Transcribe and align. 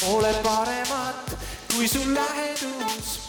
pole 0.00 0.32
paremat 0.42 1.36
kui 1.74 1.88
su 1.88 1.98
lähedus. 2.14 3.26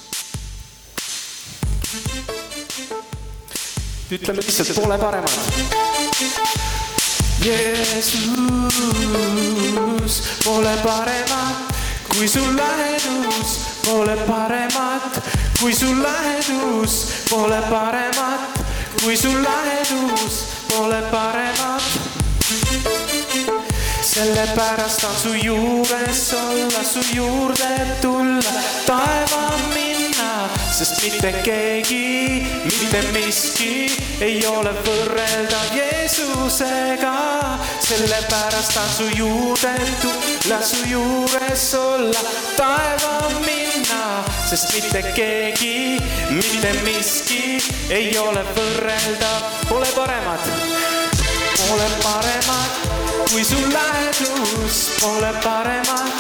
ütleme 4.12 4.42
lihtsalt, 4.42 4.76
pole 4.76 4.98
paremat. 4.98 5.32
Jeesus, 7.44 8.14
pole 10.46 10.78
paremat 10.84 11.74
kui 12.10 12.28
su 12.28 12.40
lähedus, 12.56 13.60
pole 13.86 14.16
paremat 14.28 15.22
kui 15.60 15.74
su 15.74 15.86
lähedus, 16.04 17.06
pole 17.30 17.62
paremat 17.70 18.60
kui 19.04 19.18
su 19.18 19.30
lähedus, 19.44 20.46
pole 20.70 21.02
paremat. 21.12 21.47
Sellepärast 24.18 25.04
on 25.04 25.16
su 25.16 25.34
juures 25.46 26.34
olla, 26.34 26.84
su 26.84 27.00
juurde 27.16 27.98
tulla, 28.02 28.54
taeva 28.86 29.52
minna, 29.74 30.50
sest 30.74 31.04
mitte 31.04 31.32
keegi, 31.44 32.48
mitte 32.64 33.02
miski 33.14 33.92
ei 34.22 34.42
ole 34.48 34.74
võrreldav 34.88 35.70
Jeesusega. 35.76 37.14
sellepärast 37.88 38.78
on 38.82 38.90
su 38.98 39.08
juurde 39.18 39.76
tulla, 40.02 40.62
su 40.66 40.82
juures 40.90 41.74
olla, 41.78 42.26
taeva 42.58 43.30
minna, 43.46 44.04
sest 44.50 44.74
mitte 44.74 45.06
keegi, 45.14 46.02
mitte 46.34 46.74
miski 46.84 47.62
ei 47.90 48.18
ole 48.18 48.42
võrreldav, 48.58 49.52
pole 49.70 49.94
paremat 49.96 50.54
pole 51.58 51.88
paremat 52.04 52.97
kui 53.32 53.44
su 53.44 53.56
lähedus, 53.56 54.76
pole 55.02 55.32
paremat. 55.44 56.12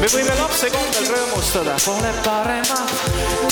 me 0.00 0.06
võime 0.12 0.34
lapse 0.38 0.70
kombel 0.70 1.08
rõõmustada, 1.12 1.76
pole 1.84 2.12
paremat 2.24 2.94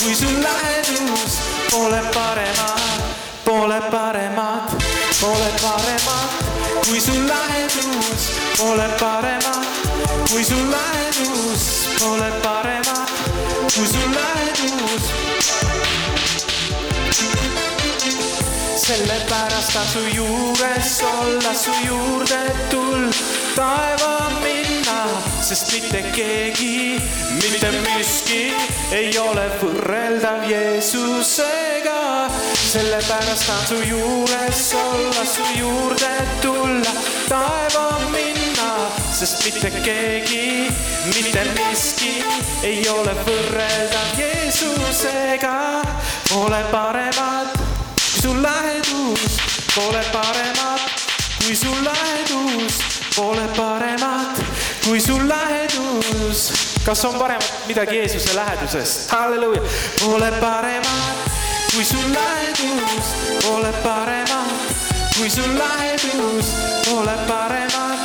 kui 0.00 0.14
su 0.16 0.30
lähedus, 0.44 1.36
pole 1.70 2.00
paremat, 2.14 3.04
pole 3.44 3.80
paremat, 3.90 4.74
pole 5.20 5.52
paremat 5.60 6.42
kui 6.86 7.00
su 7.00 7.14
lähedus, 7.28 8.30
pole 8.58 8.88
paremat 9.00 9.41
sellepärast 18.82 19.76
on 19.76 19.86
su 19.86 20.00
juures 20.16 21.02
olla, 21.02 21.54
su 21.54 21.70
juurde 21.86 22.40
tulla, 22.70 23.12
taeva 23.54 24.30
minna, 24.42 25.06
sest 25.40 25.72
mitte 25.72 26.02
keegi, 26.12 26.98
mitte 27.42 27.70
miski 27.84 28.50
ei 28.90 29.18
ole 29.18 29.46
võrreldav 29.60 30.48
Jeesusega. 30.50 32.26
sellepärast 32.72 33.50
on 33.54 33.62
su 33.68 33.78
juures 33.86 34.74
olla, 34.74 35.24
su 35.34 35.46
juurde 35.58 36.12
tulla, 36.42 36.96
taeva 37.28 37.86
minna, 38.10 38.90
sest 39.14 39.44
mitte 39.44 39.70
keegi, 39.84 40.72
mitte 41.14 41.46
miski 41.54 42.16
ei 42.66 42.82
ole 42.90 43.14
võrreldav 43.22 44.18
Jeesusega. 44.18 45.56
Pole 46.32 46.64
paremat 46.72 47.51
su 48.20 48.42
lähedus, 48.42 49.38
pole 49.74 50.02
paremat 50.12 50.80
kui 51.44 51.56
su 51.56 51.72
lähedus, 51.82 52.78
pole 53.16 53.48
paremat 53.56 54.42
kui 54.84 55.00
su 55.00 55.18
lähedus. 55.28 56.52
kas 56.84 57.04
on 57.04 57.18
paremat 57.18 57.52
midagi 57.66 57.96
Jeesuse 57.96 58.34
lähedusest? 58.36 59.10
halleluuja, 59.10 59.62
pole 60.00 60.32
paremat 60.40 61.30
kui 61.74 61.84
su 61.84 61.96
lähedus, 61.96 63.06
pole 63.42 63.72
paremat 63.82 64.52
kui 65.16 65.30
su 65.30 65.42
lähedus, 65.42 66.46
pole 66.90 67.16
paremat 67.28 67.98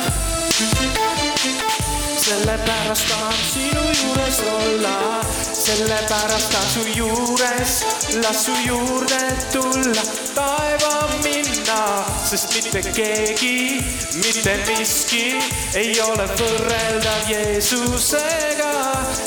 sellepärast 2.28 3.08
tahan 3.08 3.34
sinu 3.52 3.84
juures 4.02 4.40
olla, 4.40 5.20
sellepärast 5.68 6.50
tahan 6.52 6.68
su 6.74 6.82
juures, 6.96 7.84
las 8.22 8.44
su 8.44 8.52
juurde 8.66 9.20
tulla, 9.52 10.02
taeva 10.34 11.08
minna, 11.24 12.04
sest 12.24 12.54
mitte 12.54 12.80
keegi, 12.96 13.84
mitte 14.22 14.54
miski 14.66 15.36
ei 15.74 15.92
ole 16.00 16.24
võrreldav 16.40 17.28
Jeesusega. 17.28 18.72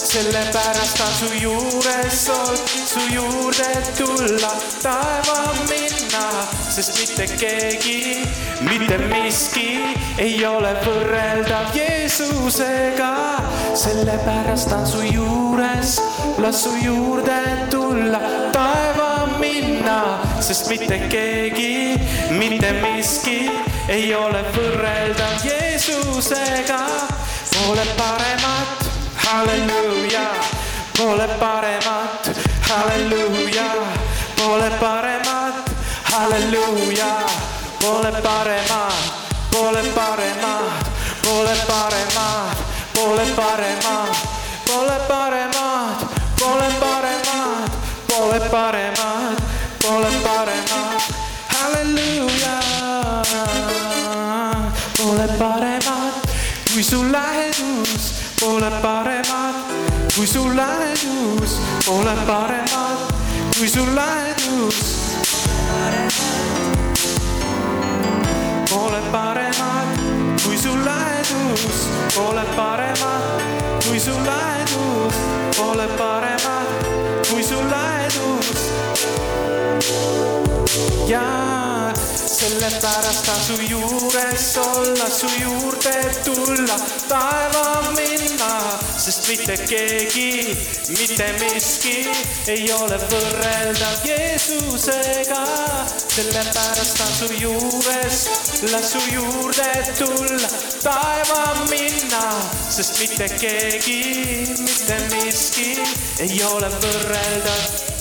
sellepärast 0.02 0.98
tahan 0.98 1.16
su 1.20 1.30
juures 1.44 2.30
olla, 2.30 2.58
su 2.90 3.06
juurde 3.14 3.70
tulla, 3.98 4.56
taeva 4.82 5.40
minna, 5.46 5.61
sest 6.82 6.98
mitte 6.98 7.26
keegi, 7.38 8.24
mitte 8.66 8.98
miski 9.12 9.82
ei 10.18 10.46
ole 10.46 10.72
võrreldav 10.82 11.76
Jeesusega. 11.76 13.12
sellepärast 13.78 14.72
on 14.74 14.88
su 14.88 15.02
juures, 15.06 16.00
las 16.42 16.64
su 16.64 16.72
juurde 16.82 17.68
tulla, 17.70 18.20
taeva 18.52 19.38
minna, 19.40 20.18
sest 20.42 20.70
mitte 20.70 20.98
keegi, 21.10 22.02
mitte 22.40 22.72
miski 22.82 23.52
ei 23.88 24.16
ole 24.16 24.42
võrreldav 24.56 25.46
Jeesusega. 25.46 26.82
Pole 27.52 27.86
paremat, 27.98 28.90
halleluuja, 29.28 30.28
pole 30.98 31.30
paremat, 31.38 32.32
halleluuja, 32.72 33.31
Pole 37.82 38.12
paremat, 38.12 38.94
pole 39.52 39.82
paremat, 39.96 40.86
pole 41.24 41.56
paremat, 41.68 42.58
pole 42.94 43.26
paremat, 43.36 44.18
pole 44.68 44.98
paremat, 45.08 45.98
pole 46.38 46.70
paremat, 46.80 47.72
pole 48.08 48.40
paremat, 48.52 49.42
pole 49.82 50.12
paremat, 50.24 51.02
halleluuja. 51.48 52.60
Pole 54.98 55.28
paremat, 55.40 56.14
kui 56.74 56.84
su 56.84 57.02
lähedus 57.12 58.14
pole 58.40 58.70
paremat, 58.82 59.56
kui 60.16 60.28
su 60.28 60.46
lähedus 60.54 61.58
pole 61.86 62.16
paremat, 62.28 63.14
kui 63.58 63.68
su 63.68 63.86
lähedus 63.96 65.01
uus, 71.66 71.88
ole 72.18 72.46
paremad, 72.56 73.42
kui 73.88 74.00
su 74.00 74.12
lähedus, 74.26 75.16
ole 75.60 75.88
paremad, 75.98 76.68
kui 77.30 77.44
su 77.44 77.56
lähedus. 77.56 78.72
ja 81.08 81.92
sellepärast 82.26 83.26
tasu 83.26 83.62
juures 83.70 84.58
olla 84.58 85.10
su 85.10 85.28
juurde 85.42 86.12
tulla 86.26 86.51
sest 89.22 89.30
mitte 89.30 89.56
keegi, 89.70 90.58
mitte 90.98 91.26
miski 91.40 92.10
ei 92.48 92.72
ole 92.74 92.98
võrreldav 92.98 94.06
Jeesusega. 94.06 95.44
sellepärast 96.12 97.02
on 97.06 97.14
su 97.20 97.28
juures, 97.40 98.30
las 98.72 98.92
su 98.92 99.00
juurde 99.14 99.70
tulla, 99.98 100.50
taeva 100.84 101.66
minna, 101.70 102.26
sest 102.70 103.00
mitte 103.00 103.30
keegi, 103.38 104.48
mitte 104.60 105.00
miski 105.14 105.78
ei 106.20 106.44
ole 106.44 106.70
võrreldav 106.82 107.92